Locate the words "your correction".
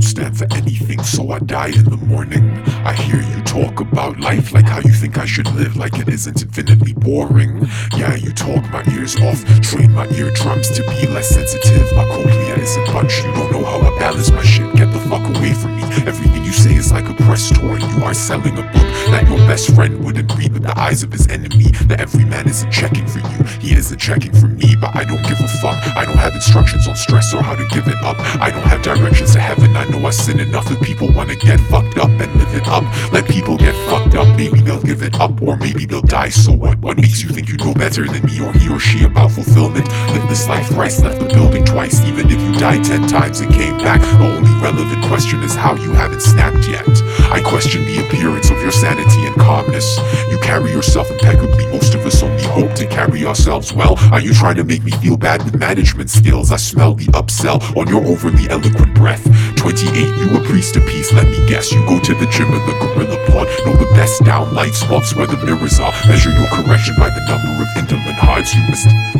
66.32-66.96